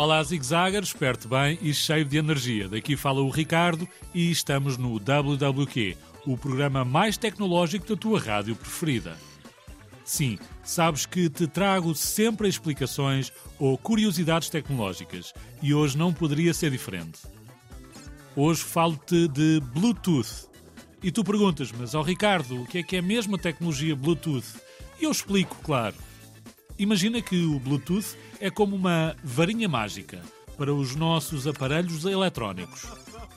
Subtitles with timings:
[0.00, 2.66] Olá, zigzagger, esperte bem e cheio de energia.
[2.70, 5.94] Daqui fala o Ricardo e estamos no WWQ,
[6.24, 9.14] o programa mais tecnológico da tua rádio preferida.
[10.02, 16.70] Sim, sabes que te trago sempre explicações ou curiosidades tecnológicas e hoje não poderia ser
[16.70, 17.20] diferente.
[18.34, 20.48] Hoje falo-te de Bluetooth.
[21.02, 23.94] E tu perguntas, mas ao oh Ricardo, o que é que é mesmo a tecnologia
[23.94, 24.46] Bluetooth?
[24.98, 25.94] E eu explico, claro.
[26.80, 30.18] Imagina que o Bluetooth é como uma varinha mágica
[30.56, 32.86] para os nossos aparelhos eletrónicos.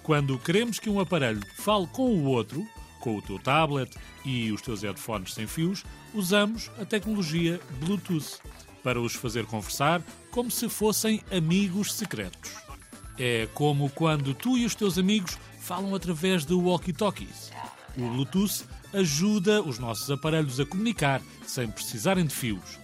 [0.01, 2.65] Quando queremos que um aparelho fale com o outro,
[3.01, 3.93] com o teu tablet
[4.23, 5.83] e os teus headphones sem fios,
[6.13, 8.39] usamos a tecnologia Bluetooth
[8.81, 12.55] para os fazer conversar como se fossem amigos secretos.
[13.19, 17.51] É como quando tu e os teus amigos falam através de walkie-talkies.
[17.97, 18.63] O Bluetooth
[18.93, 22.81] ajuda os nossos aparelhos a comunicar sem precisarem de fios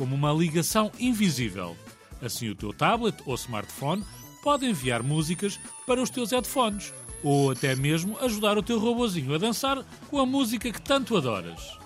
[0.00, 1.76] como uma ligação invisível.
[2.22, 4.02] Assim, o teu tablet ou smartphone
[4.42, 9.38] pode enviar músicas para os teus headphones ou até mesmo ajudar o teu robozinho a
[9.38, 11.78] dançar com a música que tanto adoras.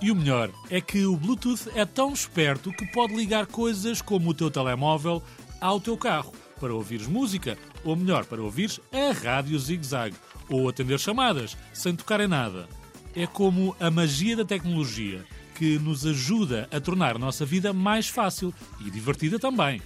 [0.00, 4.30] E o melhor é que o Bluetooth é tão esperto que pode ligar coisas como
[4.30, 5.22] o teu telemóvel
[5.60, 10.16] ao teu carro para ouvires música, ou melhor, para ouvires a rádio zig-zag,
[10.48, 12.66] ou atender chamadas sem tocar em nada.
[13.14, 18.08] É como a magia da tecnologia que nos ajuda a tornar a nossa vida mais
[18.08, 19.80] fácil e divertida também.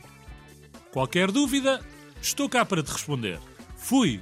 [0.92, 1.80] Qualquer dúvida,
[2.20, 3.40] estou cá para te responder.
[3.78, 4.20] Fui!